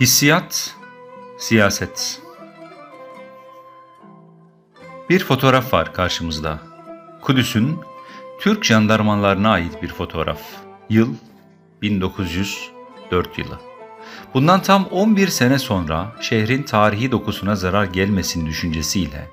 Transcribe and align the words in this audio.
Hissiyat, 0.00 0.76
siyaset. 1.38 2.22
Bir 5.10 5.24
fotoğraf 5.24 5.72
var 5.72 5.94
karşımızda. 5.94 6.58
Kudüs'ün 7.20 7.80
Türk 8.40 8.64
jandarmalarına 8.64 9.50
ait 9.50 9.82
bir 9.82 9.88
fotoğraf. 9.88 10.40
Yıl 10.90 11.14
1904 11.82 13.38
yılı. 13.38 13.60
Bundan 14.34 14.62
tam 14.62 14.84
11 14.84 15.28
sene 15.28 15.58
sonra 15.58 16.16
şehrin 16.20 16.62
tarihi 16.62 17.10
dokusuna 17.10 17.56
zarar 17.56 17.84
gelmesin 17.84 18.46
düşüncesiyle 18.46 19.30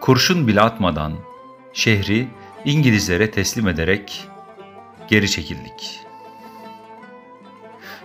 kurşun 0.00 0.48
bile 0.48 0.60
atmadan 0.60 1.12
şehri 1.72 2.28
İngilizlere 2.64 3.30
teslim 3.30 3.68
ederek 3.68 4.28
geri 5.08 5.30
çekildik. 5.30 6.09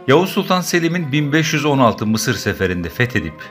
Yavuz 0.07 0.29
Sultan 0.29 0.61
Selim'in 0.61 1.11
1516 1.11 2.05
Mısır 2.05 2.33
seferinde 2.33 2.89
fethedip 2.89 3.43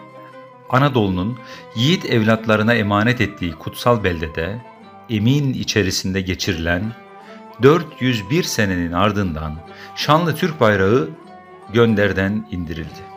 Anadolu'nun 0.70 1.38
yiğit 1.76 2.04
evlatlarına 2.04 2.74
emanet 2.74 3.20
ettiği 3.20 3.52
kutsal 3.52 4.04
beldede 4.04 4.62
emin 5.10 5.52
içerisinde 5.52 6.20
geçirilen 6.20 6.92
401 7.62 8.42
senenin 8.42 8.92
ardından 8.92 9.54
şanlı 9.96 10.34
Türk 10.34 10.60
bayrağı 10.60 11.08
gönderden 11.72 12.46
indirildi. 12.50 13.14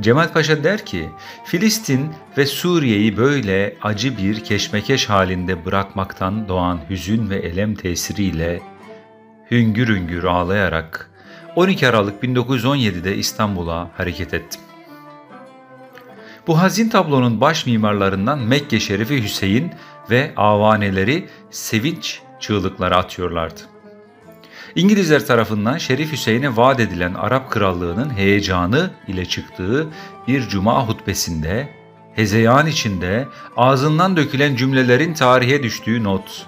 Cemal 0.00 0.32
Paşa 0.32 0.64
der 0.64 0.86
ki, 0.86 1.08
Filistin 1.44 2.10
ve 2.38 2.46
Suriye'yi 2.46 3.16
böyle 3.16 3.76
acı 3.82 4.18
bir 4.18 4.44
keşmekeş 4.44 5.08
halinde 5.08 5.64
bırakmaktan 5.64 6.48
doğan 6.48 6.80
hüzün 6.90 7.30
ve 7.30 7.36
elem 7.36 7.74
tesiriyle 7.74 8.60
hüngür 9.50 9.88
hüngür 9.88 10.24
ağlayarak 10.24 11.11
12 11.56 11.88
Aralık 11.88 12.24
1917'de 12.24 13.16
İstanbul'a 13.16 13.90
hareket 13.96 14.34
ettim. 14.34 14.60
Bu 16.46 16.60
hazin 16.60 16.88
tablonun 16.88 17.40
baş 17.40 17.66
mimarlarından 17.66 18.38
Mekke 18.38 18.80
Şerifi 18.80 19.22
Hüseyin 19.22 19.72
ve 20.10 20.32
avaneleri 20.36 21.28
sevinç 21.50 22.20
çığlıkları 22.40 22.96
atıyorlardı. 22.96 23.60
İngilizler 24.74 25.26
tarafından 25.26 25.78
Şerif 25.78 26.12
Hüseyin'e 26.12 26.56
vaat 26.56 26.80
edilen 26.80 27.14
Arap 27.14 27.50
Krallığı'nın 27.50 28.10
heyecanı 28.10 28.90
ile 29.08 29.24
çıktığı 29.24 29.86
bir 30.28 30.48
cuma 30.48 30.88
hutbesinde 30.88 31.68
hezeyan 32.14 32.66
içinde 32.66 33.28
ağzından 33.56 34.16
dökülen 34.16 34.56
cümlelerin 34.56 35.14
tarihe 35.14 35.62
düştüğü 35.62 36.04
not. 36.04 36.46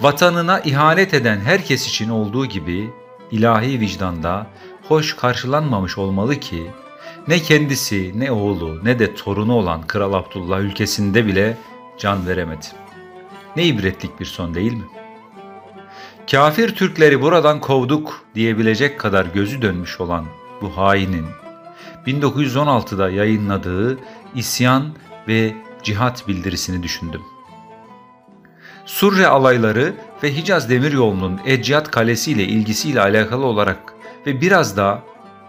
Vatanına 0.00 0.60
ihanet 0.60 1.14
eden 1.14 1.40
herkes 1.40 1.88
için 1.88 2.08
olduğu 2.08 2.46
gibi 2.46 2.90
ilahi 3.30 3.80
vicdanda 3.80 4.46
hoş 4.88 5.16
karşılanmamış 5.16 5.98
olmalı 5.98 6.40
ki 6.40 6.70
ne 7.28 7.38
kendisi 7.38 8.12
ne 8.20 8.32
oğlu 8.32 8.84
ne 8.84 8.98
de 8.98 9.14
torunu 9.14 9.54
olan 9.54 9.86
Kral 9.86 10.12
Abdullah 10.12 10.60
ülkesinde 10.60 11.26
bile 11.26 11.56
can 11.98 12.26
veremedi. 12.26 12.66
Ne 13.56 13.64
ibretlik 13.64 14.20
bir 14.20 14.24
son 14.24 14.54
değil 14.54 14.72
mi? 14.72 14.84
Kafir 16.30 16.74
Türkleri 16.74 17.22
buradan 17.22 17.60
kovduk 17.60 18.24
diyebilecek 18.34 19.00
kadar 19.00 19.26
gözü 19.26 19.62
dönmüş 19.62 20.00
olan 20.00 20.26
bu 20.62 20.76
hainin 20.76 21.26
1916'da 22.06 23.10
yayınladığı 23.10 23.98
isyan 24.34 24.94
ve 25.28 25.54
cihat 25.82 26.28
bildirisini 26.28 26.82
düşündüm. 26.82 27.22
Surre 28.86 29.26
alayları 29.26 29.94
ve 30.22 30.36
Hicaz 30.36 30.70
Demiryolu'nun 30.70 31.40
Ecyat 31.46 31.90
Kalesi 31.90 32.32
ile 32.32 32.44
ilgisiyle 32.44 33.00
alakalı 33.00 33.46
olarak 33.46 33.78
ve 34.26 34.40
biraz 34.40 34.76
da 34.76 35.02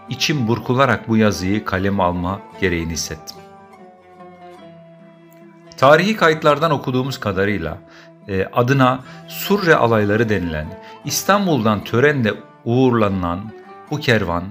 içim 0.10 0.48
burkularak 0.48 1.08
bu 1.08 1.18
yazıyı 1.18 1.66
kaleme 1.66 2.04
alma 2.04 2.40
gereğini 2.62 2.92
hissettim. 2.92 3.38
Tarihi 5.78 6.16
kayıtlardan 6.16 6.72
okuduğumuz 6.72 7.20
kadarıyla 7.20 7.78
e, 8.28 8.45
adına 8.54 9.00
Surre 9.28 9.76
alayları 9.76 10.30
denilen 10.30 10.67
İstanbul'dan 11.06 11.84
törenle 11.84 12.34
uğurlanan 12.66 13.52
bu 13.92 14.00
kervan 14.00 14.44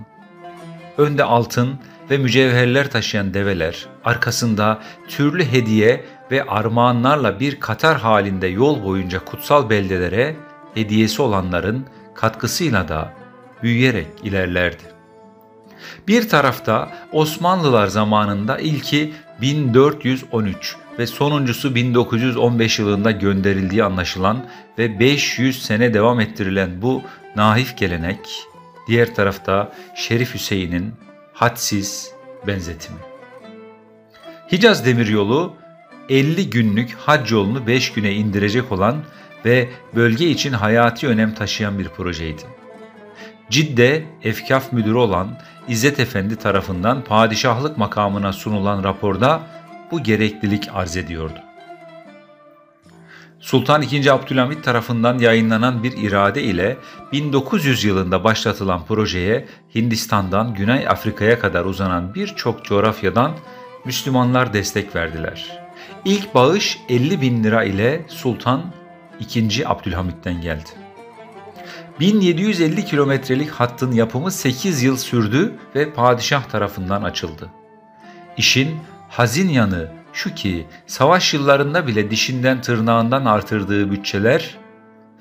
önde 0.98 1.24
altın 1.24 1.78
ve 2.10 2.18
mücevherler 2.18 2.90
taşıyan 2.90 3.34
develer, 3.34 3.86
arkasında 4.04 4.80
türlü 5.08 5.44
hediye 5.44 6.04
ve 6.30 6.44
armağanlarla 6.44 7.40
bir 7.40 7.60
katar 7.60 7.98
halinde 7.98 8.46
yol 8.46 8.84
boyunca 8.84 9.24
kutsal 9.24 9.70
beldelere 9.70 10.36
hediyesi 10.74 11.22
olanların 11.22 11.86
katkısıyla 12.14 12.88
da 12.88 13.12
büyüyerek 13.62 14.06
ilerlerdi. 14.22 14.82
Bir 16.08 16.28
tarafta 16.28 16.92
Osmanlılar 17.12 17.86
zamanında 17.86 18.58
ilki 18.58 19.12
1413 19.40 20.76
ve 20.98 21.06
sonuncusu 21.06 21.74
1915 21.74 22.78
yılında 22.78 23.10
gönderildiği 23.10 23.84
anlaşılan 23.84 24.46
ve 24.78 25.00
500 25.00 25.62
sene 25.62 25.94
devam 25.94 26.20
ettirilen 26.20 26.82
bu 26.82 27.02
naif 27.36 27.76
gelenek, 27.76 28.18
diğer 28.88 29.14
tarafta 29.14 29.72
Şerif 29.96 30.34
Hüseyin'in 30.34 30.94
hadsiz 31.36 32.12
benzetimi. 32.46 32.98
Hicaz 34.52 34.86
Demiryolu 34.86 35.52
50 36.08 36.50
günlük 36.50 36.94
hac 36.94 37.32
yolunu 37.32 37.66
5 37.66 37.92
güne 37.92 38.12
indirecek 38.12 38.72
olan 38.72 38.96
ve 39.44 39.68
bölge 39.94 40.30
için 40.30 40.52
hayati 40.52 41.08
önem 41.08 41.34
taşıyan 41.34 41.78
bir 41.78 41.88
projeydi. 41.88 42.42
Cidde 43.50 44.04
Efkaf 44.22 44.72
Müdürü 44.72 44.94
olan 44.94 45.38
İzzet 45.68 46.00
Efendi 46.00 46.36
tarafından 46.36 47.04
padişahlık 47.04 47.78
makamına 47.78 48.32
sunulan 48.32 48.84
raporda 48.84 49.40
bu 49.90 50.02
gereklilik 50.02 50.68
arz 50.74 50.96
ediyordu. 50.96 51.45
Sultan 53.40 53.82
II. 53.82 54.10
Abdülhamit 54.10 54.64
tarafından 54.64 55.18
yayınlanan 55.18 55.82
bir 55.82 55.92
irade 55.96 56.42
ile 56.42 56.76
1900 57.12 57.84
yılında 57.84 58.24
başlatılan 58.24 58.84
projeye 58.86 59.46
Hindistan'dan 59.74 60.54
Güney 60.54 60.88
Afrika'ya 60.88 61.38
kadar 61.38 61.64
uzanan 61.64 62.14
birçok 62.14 62.64
coğrafyadan 62.64 63.32
Müslümanlar 63.84 64.52
destek 64.52 64.96
verdiler. 64.96 65.58
İlk 66.04 66.34
bağış 66.34 66.78
50 66.88 67.20
bin 67.20 67.44
lira 67.44 67.64
ile 67.64 68.04
Sultan 68.08 68.62
II. 69.34 69.66
Abdülhamit'ten 69.66 70.40
geldi. 70.40 70.70
1750 72.00 72.84
kilometrelik 72.84 73.50
hattın 73.50 73.92
yapımı 73.92 74.30
8 74.30 74.82
yıl 74.82 74.96
sürdü 74.96 75.54
ve 75.74 75.92
padişah 75.92 76.44
tarafından 76.44 77.02
açıldı. 77.02 77.50
İşin 78.36 78.76
hazin 79.08 79.48
yanı 79.48 79.88
şu 80.16 80.34
ki 80.34 80.66
savaş 80.86 81.34
yıllarında 81.34 81.86
bile 81.86 82.10
dişinden 82.10 82.60
tırnağından 82.60 83.24
artırdığı 83.24 83.90
bütçeler 83.90 84.58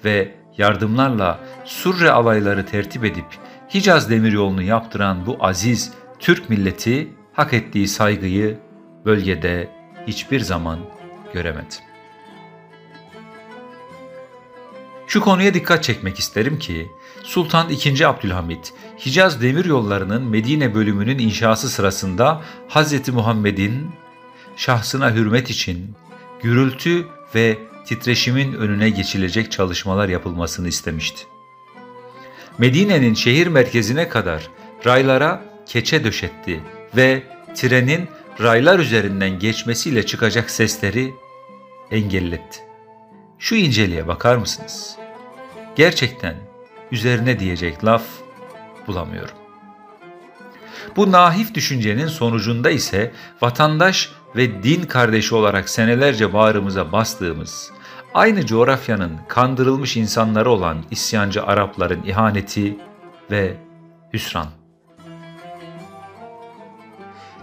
ve 0.05 0.35
yardımlarla 0.57 1.39
Surre 1.65 2.11
alayları 2.11 2.65
tertip 2.65 3.05
edip 3.05 3.25
Hicaz 3.73 4.09
demiryolunu 4.09 4.61
yaptıran 4.61 5.25
bu 5.25 5.37
aziz 5.39 5.93
Türk 6.19 6.49
milleti 6.49 7.07
hak 7.33 7.53
ettiği 7.53 7.87
saygıyı 7.87 8.59
bölgede 9.05 9.69
hiçbir 10.07 10.39
zaman 10.39 10.79
göremedi. 11.33 11.75
Şu 15.07 15.21
konuya 15.21 15.53
dikkat 15.53 15.83
çekmek 15.83 16.19
isterim 16.19 16.59
ki 16.59 16.87
Sultan 17.23 17.69
II. 17.69 18.05
Abdülhamit 18.05 18.73
Hicaz 19.05 19.41
demiryollarının 19.41 20.23
Medine 20.23 20.75
bölümünün 20.75 21.19
inşası 21.19 21.69
sırasında 21.69 22.41
Hz. 22.69 23.09
Muhammed'in 23.09 23.91
şahsına 24.55 25.13
hürmet 25.13 25.49
için 25.49 25.95
gürültü 26.41 27.07
ve 27.35 27.57
titreşimin 27.85 28.53
önüne 28.53 28.89
geçilecek 28.89 29.51
çalışmalar 29.51 30.09
yapılmasını 30.09 30.67
istemişti. 30.67 31.25
Medine'nin 32.57 33.13
şehir 33.13 33.47
merkezine 33.47 34.09
kadar 34.09 34.49
raylara 34.85 35.43
keçe 35.65 36.03
döşetti 36.03 36.61
ve 36.95 37.23
trenin 37.55 38.07
raylar 38.41 38.79
üzerinden 38.79 39.39
geçmesiyle 39.39 40.05
çıkacak 40.05 40.49
sesleri 40.49 41.13
engelletti. 41.91 42.59
Şu 43.39 43.55
inceliğe 43.55 44.07
bakar 44.07 44.35
mısınız? 44.35 44.95
Gerçekten 45.75 46.35
üzerine 46.91 47.39
diyecek 47.39 47.85
laf 47.85 48.03
bulamıyorum. 48.87 49.35
Bu 50.95 51.11
nahif 51.11 51.53
düşüncenin 51.53 52.07
sonucunda 52.07 52.69
ise 52.69 53.11
vatandaş 53.41 54.11
ve 54.35 54.63
din 54.63 54.83
kardeşi 54.83 55.35
olarak 55.35 55.69
senelerce 55.69 56.33
bağrımıza 56.33 56.91
bastığımız, 56.91 57.71
aynı 58.13 58.45
coğrafyanın 58.45 59.17
kandırılmış 59.27 59.97
insanları 59.97 60.49
olan 60.49 60.83
isyancı 60.91 61.43
Arapların 61.43 62.03
ihaneti 62.03 62.77
ve 63.31 63.57
hüsran. 64.13 64.47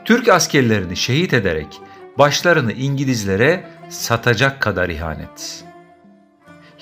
Türk 0.04 0.28
askerlerini 0.28 0.96
şehit 0.96 1.34
ederek 1.34 1.80
başlarını 2.18 2.72
İngilizlere 2.72 3.68
satacak 3.88 4.60
kadar 4.60 4.88
ihanet. 4.88 5.64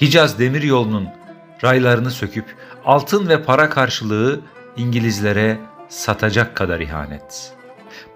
Hicaz 0.00 0.38
demiryolunun 0.38 1.08
raylarını 1.64 2.10
söküp 2.10 2.44
altın 2.84 3.28
ve 3.28 3.42
para 3.42 3.70
karşılığı 3.70 4.40
İngilizlere 4.76 5.58
satacak 5.88 6.56
kadar 6.56 6.80
ihanet. 6.80 7.59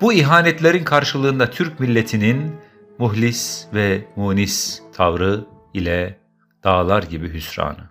Bu 0.00 0.12
ihanetlerin 0.12 0.84
karşılığında 0.84 1.50
Türk 1.50 1.80
milletinin 1.80 2.56
muhlis 2.98 3.66
ve 3.74 4.04
munis 4.16 4.82
tavrı 4.92 5.44
ile 5.74 6.18
dağlar 6.64 7.02
gibi 7.02 7.32
hüsranı. 7.32 7.90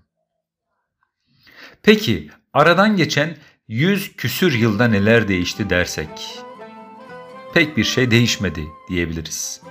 Peki 1.83 2.29
aradan 2.53 2.97
geçen 2.97 3.37
yüz 3.67 4.15
küsür 4.15 4.53
yılda 4.53 4.87
neler 4.87 5.27
değişti 5.27 5.69
dersek? 5.69 6.39
Pek 7.53 7.77
bir 7.77 7.83
şey 7.83 8.11
değişmedi 8.11 8.67
diyebiliriz. 8.89 9.61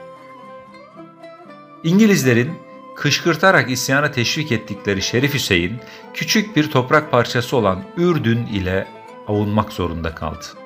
İngilizlerin 1.85 2.53
kışkırtarak 2.97 3.71
isyana 3.71 4.11
teşvik 4.11 4.53
ettikleri 4.53 5.03
Şerif 5.03 5.35
Hüseyin, 5.35 5.81
küçük 6.15 6.57
bir 6.57 6.71
toprak 6.71 7.11
parçası 7.11 7.57
olan 7.57 7.85
Ürdün 7.97 8.47
ile 8.47 8.87
avunmak 9.29 9.73
zorunda 9.73 10.15
kaldı. 10.15 10.62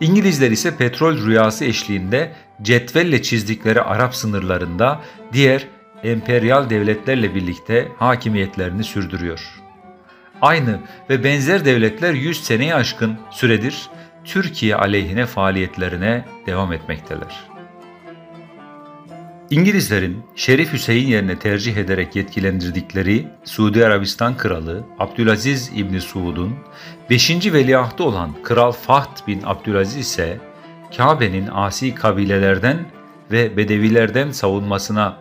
İngilizler 0.00 0.50
ise 0.50 0.76
petrol 0.76 1.26
rüyası 1.26 1.64
eşliğinde 1.64 2.32
cetvelle 2.62 3.22
çizdikleri 3.22 3.82
Arap 3.82 4.14
sınırlarında 4.14 5.00
diğer 5.32 5.66
emperyal 6.04 6.70
devletlerle 6.70 7.34
birlikte 7.34 7.88
hakimiyetlerini 7.98 8.84
sürdürüyor. 8.84 9.40
Aynı 10.42 10.80
ve 11.10 11.24
benzer 11.24 11.64
devletler 11.64 12.14
100 12.14 12.44
seneye 12.44 12.74
aşkın 12.74 13.18
süredir 13.30 13.88
Türkiye 14.24 14.76
aleyhine 14.76 15.26
faaliyetlerine 15.26 16.24
devam 16.46 16.72
etmekteler. 16.72 17.55
İngilizlerin 19.50 20.22
Şerif 20.36 20.72
Hüseyin 20.72 21.08
yerine 21.08 21.38
tercih 21.38 21.76
ederek 21.76 22.16
yetkilendirdikleri 22.16 23.26
Suudi 23.44 23.86
Arabistan 23.86 24.36
Kralı 24.36 24.84
Abdülaziz 24.98 25.70
İbni 25.74 26.00
Suud'un 26.00 26.54
5. 27.10 27.30
veliahtı 27.30 28.04
olan 28.04 28.30
Kral 28.42 28.72
Fahd 28.72 29.26
bin 29.26 29.42
Abdülaziz 29.44 29.96
ise 29.96 30.40
Kabe'nin 30.96 31.48
asi 31.52 31.94
kabilelerden 31.94 32.86
ve 33.30 33.56
bedevilerden 33.56 34.30
savunmasına 34.30 35.16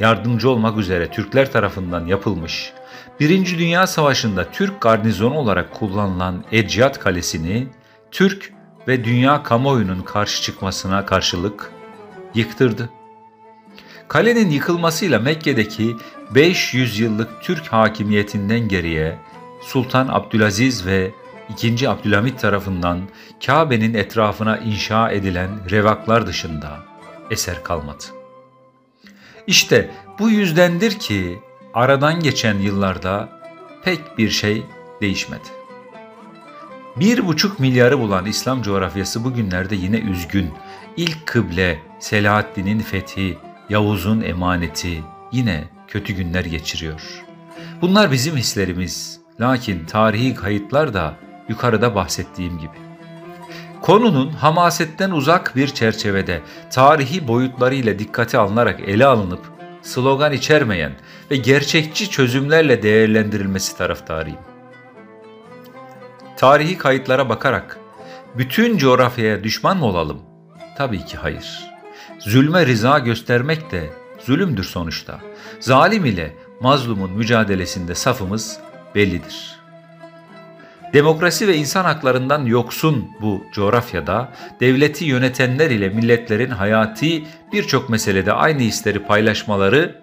yardımcı 0.00 0.50
olmak 0.50 0.78
üzere 0.78 1.10
Türkler 1.10 1.52
tarafından 1.52 2.06
yapılmış, 2.06 2.72
Birinci 3.20 3.58
Dünya 3.58 3.86
Savaşı'nda 3.86 4.50
Türk 4.50 4.80
garnizonu 4.80 5.34
olarak 5.34 5.74
kullanılan 5.74 6.44
Eciyat 6.52 6.98
Kalesi'ni 6.98 7.68
Türk 8.10 8.52
ve 8.88 9.04
dünya 9.04 9.42
kamuoyunun 9.42 10.02
karşı 10.02 10.42
çıkmasına 10.42 11.06
karşılık 11.06 11.72
yıktırdı. 12.34 12.90
Kalenin 14.08 14.50
yıkılmasıyla 14.50 15.18
Mekke'deki 15.18 15.96
500 16.34 16.98
yıllık 16.98 17.42
Türk 17.42 17.66
hakimiyetinden 17.66 18.68
geriye 18.68 19.18
Sultan 19.62 20.08
Abdülaziz 20.08 20.86
ve 20.86 21.10
2. 21.48 21.88
Abdülhamit 21.88 22.40
tarafından 22.40 23.00
Kabe'nin 23.46 23.94
etrafına 23.94 24.58
inşa 24.58 25.10
edilen 25.10 25.50
revaklar 25.70 26.26
dışında 26.26 26.78
eser 27.30 27.64
kalmadı. 27.64 28.04
İşte 29.46 29.90
bu 30.18 30.30
yüzdendir 30.30 30.98
ki 30.98 31.38
aradan 31.74 32.20
geçen 32.20 32.58
yıllarda 32.58 33.28
pek 33.84 34.18
bir 34.18 34.30
şey 34.30 34.62
değişmedi. 35.00 35.48
Bir 36.96 37.26
buçuk 37.26 37.60
milyarı 37.60 37.98
bulan 38.00 38.26
İslam 38.26 38.62
coğrafyası 38.62 39.24
bugünlerde 39.24 39.76
yine 39.76 39.98
üzgün. 39.98 40.50
İlk 40.96 41.26
kıble, 41.26 41.78
Selahaddin'in 42.00 42.78
fethi, 42.78 43.38
Yavuz'un 43.70 44.20
emaneti 44.20 45.02
yine 45.32 45.64
kötü 45.88 46.12
günler 46.12 46.44
geçiriyor. 46.44 47.24
Bunlar 47.80 48.12
bizim 48.12 48.36
hislerimiz. 48.36 49.20
Lakin 49.40 49.86
tarihi 49.86 50.34
kayıtlar 50.34 50.94
da 50.94 51.14
yukarıda 51.48 51.94
bahsettiğim 51.94 52.58
gibi. 52.58 52.76
Konunun 53.82 54.30
hamasetten 54.30 55.10
uzak 55.10 55.56
bir 55.56 55.68
çerçevede 55.68 56.40
tarihi 56.70 57.28
boyutlarıyla 57.28 57.98
dikkate 57.98 58.38
alınarak 58.38 58.80
ele 58.80 59.06
alınıp 59.06 59.40
slogan 59.82 60.32
içermeyen 60.32 60.92
ve 61.30 61.36
gerçekçi 61.36 62.10
çözümlerle 62.10 62.82
değerlendirilmesi 62.82 63.76
taraftarıyım. 63.76 64.38
Tarihi 66.36 66.78
kayıtlara 66.78 67.28
bakarak 67.28 67.78
bütün 68.38 68.78
coğrafyaya 68.78 69.44
düşman 69.44 69.76
mı 69.76 69.84
olalım? 69.84 70.22
Tabii 70.78 71.04
ki 71.04 71.16
hayır. 71.16 71.75
Zulme 72.18 72.66
rıza 72.66 72.98
göstermek 72.98 73.70
de 73.70 73.90
zulümdür 74.24 74.64
sonuçta. 74.64 75.20
Zalim 75.60 76.04
ile 76.04 76.36
mazlumun 76.60 77.10
mücadelesinde 77.12 77.94
safımız 77.94 78.58
bellidir. 78.94 79.56
Demokrasi 80.92 81.48
ve 81.48 81.56
insan 81.56 81.84
haklarından 81.84 82.44
yoksun 82.44 83.08
bu 83.20 83.44
coğrafyada 83.52 84.32
devleti 84.60 85.04
yönetenler 85.04 85.70
ile 85.70 85.88
milletlerin 85.88 86.50
hayati 86.50 87.24
birçok 87.52 87.90
meselede 87.90 88.32
aynı 88.32 88.60
hisleri 88.60 88.98
paylaşmaları 88.98 90.00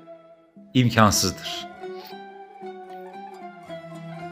imkansızdır. 0.74 1.68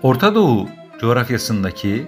Orta 0.02 0.36
Doğu 0.36 0.70
coğrafyasındaki 1.02 2.08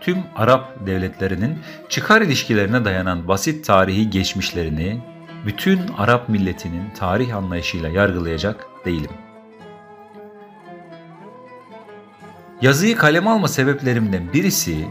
tüm 0.00 0.18
Arap 0.36 0.86
devletlerinin 0.86 1.58
çıkar 1.88 2.22
ilişkilerine 2.22 2.84
dayanan 2.84 3.28
basit 3.28 3.66
tarihi 3.66 4.10
geçmişlerini 4.10 5.13
bütün 5.46 5.80
Arap 5.98 6.28
milletinin 6.28 6.90
tarih 6.90 7.36
anlayışıyla 7.36 7.88
yargılayacak 7.88 8.66
değilim. 8.84 9.10
Yazıyı 12.62 12.96
kaleme 12.96 13.30
alma 13.30 13.48
sebeplerimden 13.48 14.32
birisi 14.32 14.86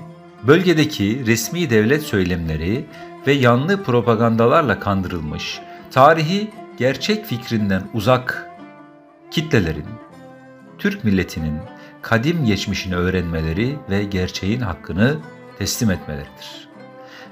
bölgedeki 0.47 1.25
resmi 1.25 1.69
devlet 1.69 2.03
söylemleri 2.03 2.85
ve 3.27 3.33
yanlı 3.33 3.83
propagandalarla 3.83 4.79
kandırılmış, 4.79 5.59
tarihi 5.91 6.51
gerçek 6.77 7.25
fikrinden 7.25 7.83
uzak 7.93 8.49
kitlelerin 9.31 9.85
Türk 10.77 11.03
milletinin 11.03 11.59
kadim 12.01 12.45
geçmişini 12.45 12.95
öğrenmeleri 12.95 13.75
ve 13.89 14.03
gerçeğin 14.03 14.61
hakkını 14.61 15.17
teslim 15.59 15.91
etmeleridir. 15.91 16.72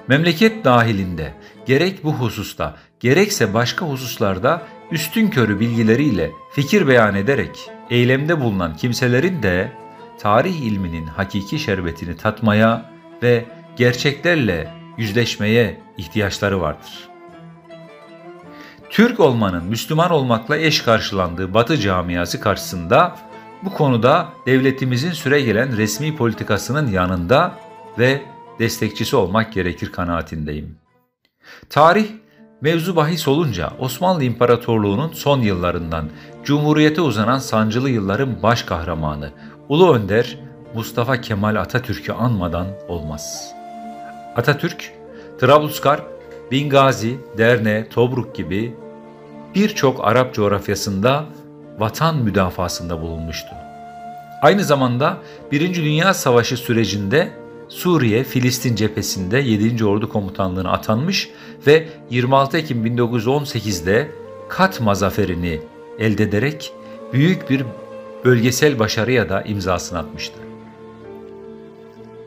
Memleket 0.08 0.66
dahilinde 0.66 1.34
gerek 1.66 2.04
bu 2.04 2.14
hususta 2.14 2.76
gerekse 3.00 3.54
başka 3.54 3.86
hususlarda 3.86 4.62
üstün 4.92 5.28
körü 5.28 5.60
bilgileriyle 5.60 6.32
fikir 6.52 6.88
beyan 6.88 7.16
ederek 7.16 7.70
eylemde 7.90 8.42
bulunan 8.42 8.76
kimselerin 8.76 9.44
de 9.44 9.72
tarih 10.20 10.56
ilminin 10.56 11.06
hakiki 11.06 11.60
şerbetini 11.60 12.18
tatmaya 12.18 12.92
ve 13.24 13.46
gerçeklerle 13.76 14.74
yüzleşmeye 14.98 15.82
ihtiyaçları 15.98 16.62
vardır. 16.62 17.10
Türk 18.90 19.20
olmanın 19.20 19.64
Müslüman 19.66 20.12
olmakla 20.12 20.58
eş 20.58 20.82
karşılandığı 20.82 21.54
Batı 21.54 21.78
camiası 21.78 22.40
karşısında 22.40 23.16
bu 23.64 23.74
konuda 23.74 24.30
devletimizin 24.46 25.12
süre 25.12 25.42
gelen 25.42 25.78
resmi 25.78 26.16
politikasının 26.16 26.92
yanında 26.92 27.56
ve 28.00 28.22
destekçisi 28.60 29.16
olmak 29.16 29.54
gerekir 29.54 29.92
kanaatindeyim. 29.92 30.76
Tarih 31.70 32.08
mevzu 32.62 32.96
bahis 32.96 33.28
olunca 33.28 33.74
Osmanlı 33.80 34.24
İmparatorluğu'nun 34.24 35.12
son 35.14 35.42
yıllarından 35.42 36.10
Cumhuriyete 36.44 37.02
uzanan 37.02 37.40
sancılı 37.40 37.90
yılların 37.90 38.44
baş 38.44 38.64
kahramanı 38.64 39.32
Ulu 39.70 39.94
Önder 39.94 40.38
Mustafa 40.76 41.22
Kemal 41.22 41.56
Atatürk'ü 41.56 42.12
anmadan 42.12 42.68
olmaz. 42.88 43.54
Atatürk, 44.36 44.92
Trablusgarp, 45.40 46.06
Bingazi, 46.52 47.18
Derne, 47.38 47.90
Tobruk 47.90 48.36
gibi 48.36 48.76
birçok 49.56 50.08
Arap 50.08 50.34
coğrafyasında 50.34 51.26
vatan 51.80 52.18
müdafasında 52.18 53.02
bulunmuştu. 53.02 53.50
Aynı 54.42 54.64
zamanda 54.64 55.18
Birinci 55.52 55.84
Dünya 55.84 56.14
Savaşı 56.14 56.58
sürecinde 56.58 57.41
Suriye, 57.72 58.24
Filistin 58.24 58.76
cephesinde 58.76 59.40
7. 59.40 59.86
Ordu 59.86 60.10
Komutanlığı'na 60.10 60.72
atanmış 60.72 61.30
ve 61.68 61.88
26 62.10 62.58
Ekim 62.58 62.86
1918'de 62.86 64.12
Katma 64.50 64.96
zaferini 64.96 65.60
elde 66.00 66.24
ederek 66.24 66.74
büyük 67.14 67.50
bir 67.50 67.66
bölgesel 68.26 68.80
başarıya 68.80 69.30
da 69.30 69.42
imzasını 69.42 70.00
atmıştı. 70.00 70.40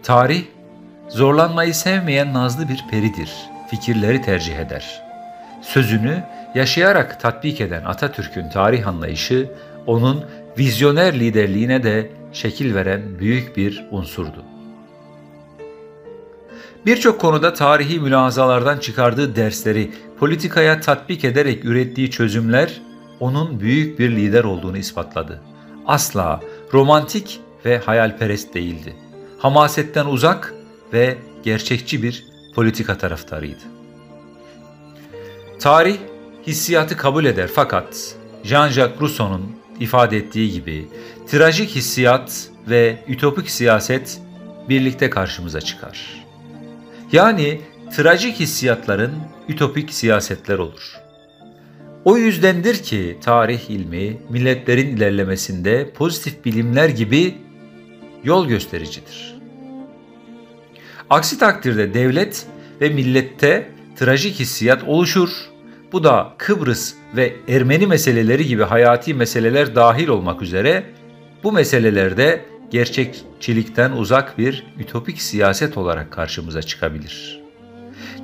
Tarih, 0.03 0.45
zorlanmayı 1.09 1.75
sevmeyen 1.75 2.35
nazlı 2.35 2.69
bir 2.69 2.85
peridir, 2.91 3.33
fikirleri 3.71 4.23
tercih 4.23 4.59
eder. 4.59 5.03
Sözünü 5.63 6.25
yaşayarak 6.55 7.21
tatbik 7.21 7.61
eden 7.61 7.85
Atatürk'ün 7.85 8.49
tarih 8.49 8.89
anlayışı, 8.89 9.51
onun 9.87 10.25
vizyoner 10.59 11.21
liderliğine 11.21 11.83
de 11.83 12.11
şekil 12.33 12.75
veren 12.75 13.19
büyük 13.19 13.57
bir 13.57 13.85
unsurdu. 13.91 14.54
Birçok 16.87 17.21
konuda 17.21 17.53
tarihi 17.53 18.01
mülazalardan 18.01 18.79
çıkardığı 18.79 19.37
dersleri 19.37 19.91
politikaya 20.19 20.81
tatbik 20.81 21.25
ederek 21.25 21.65
ürettiği 21.65 22.11
çözümler 22.11 22.81
onun 23.21 23.61
büyük 23.61 23.99
bir 23.99 24.11
lider 24.11 24.45
olduğunu 24.45 24.79
ispatladı. 24.79 25.41
Asla 25.87 26.41
romantik 26.73 27.41
ve 27.65 27.79
hayalperest 27.79 28.55
değildi. 28.55 28.97
hamasetten 29.39 30.07
uzak 30.07 30.55
ve 30.93 31.19
gerçekçi 31.43 32.03
bir 32.03 32.27
politika 32.55 32.99
taraftarıydı. 32.99 33.65
Tarih 35.61 35.97
hissiyatı 36.47 36.97
kabul 36.97 37.25
eder 37.25 37.51
fakat 37.55 38.15
Jean-Jacques 38.45 39.01
Rousseau'nun 39.01 39.57
ifade 39.81 40.17
ettiği 40.17 40.53
gibi 40.53 40.89
trajik 41.27 41.71
hissiyat 41.71 42.49
ve 42.69 43.05
ütopik 43.09 43.51
siyaset 43.51 44.21
birlikte 44.69 45.11
karşımıza 45.11 45.61
çıkar. 45.61 46.24
Yani 47.15 47.61
trajik 47.97 48.41
hissiyatların 48.41 49.13
ütopik 49.49 49.93
siyasetler 49.93 50.59
olur. 50.59 50.97
O 52.05 52.17
yüzdendir 52.17 52.75
ki 52.83 53.19
tarih 53.21 53.71
ilmi 53.71 54.17
milletlerin 54.29 54.97
ilerlemesinde 54.97 55.91
pozitif 55.91 56.45
bilimler 56.45 56.89
gibi 56.89 57.35
yol 58.25 58.49
göstericidir. 58.49 59.35
Aksi 61.11 61.39
takdirde 61.39 61.95
devlet 61.95 62.47
ve 62.81 62.89
millette 62.89 63.71
trajik 63.97 64.41
hissiyat 64.41 64.83
oluşur. 64.87 65.31
Bu 65.93 66.05
da 66.05 66.35
Kıbrıs 66.39 66.95
ve 67.17 67.33
Ermeni 67.49 67.87
meseleleri 67.87 68.47
gibi 68.47 68.63
hayati 68.63 69.15
meseleler 69.15 69.75
dahil 69.75 70.09
olmak 70.09 70.43
üzere 70.43 70.85
bu 71.43 71.53
meselelerde 71.53 72.45
gerçekçilikten 72.75 73.93
uzak 73.93 74.39
bir 74.39 74.67
ütopik 74.79 75.23
siyaset 75.23 75.79
olarak 75.79 76.11
karşımıza 76.11 76.63
çıkabilir. 76.63 77.41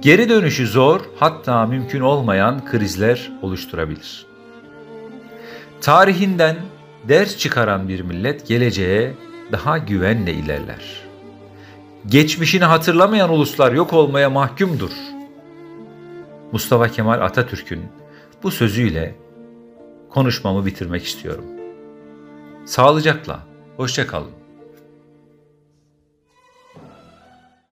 Geri 0.02 0.28
dönüşü 0.28 0.66
zor 0.66 1.00
hatta 1.18 1.66
mümkün 1.66 2.00
olmayan 2.00 2.64
krizler 2.64 3.32
oluşturabilir. 3.42 4.26
Tarihinden 5.80 6.56
ders 7.08 7.36
çıkaran 7.36 7.88
bir 7.88 8.00
millet 8.00 8.46
geleceğe 8.46 9.14
daha 9.52 9.78
güvenle 9.78 10.32
ilerler. 10.32 11.02
Geçmişini 12.06 12.64
hatırlamayan 12.64 13.30
uluslar 13.30 13.72
yok 13.72 13.92
olmaya 13.92 14.30
mahkumdur. 14.30 14.92
Mustafa 16.52 16.88
Kemal 16.88 17.20
Atatürk'ün 17.20 17.82
bu 18.42 18.50
sözüyle 18.50 19.14
konuşmamı 20.08 20.66
bitirmek 20.66 21.04
istiyorum. 21.04 21.44
Sağlıcakla, 22.66 23.40
hoşça 23.76 24.06
kalın. 24.06 24.39